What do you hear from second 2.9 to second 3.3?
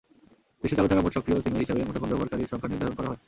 করা হয়।